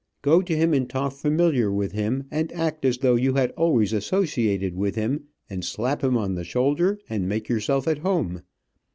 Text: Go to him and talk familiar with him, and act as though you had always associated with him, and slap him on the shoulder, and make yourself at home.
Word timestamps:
Go 0.23 0.41
to 0.41 0.57
him 0.57 0.73
and 0.73 0.89
talk 0.89 1.13
familiar 1.13 1.71
with 1.71 1.91
him, 1.91 2.23
and 2.31 2.51
act 2.53 2.85
as 2.85 2.97
though 2.97 3.13
you 3.13 3.35
had 3.35 3.51
always 3.51 3.93
associated 3.93 4.73
with 4.75 4.95
him, 4.95 5.25
and 5.47 5.63
slap 5.63 6.03
him 6.03 6.17
on 6.17 6.33
the 6.33 6.43
shoulder, 6.43 6.97
and 7.07 7.29
make 7.29 7.47
yourself 7.47 7.87
at 7.87 7.99
home. 7.99 8.41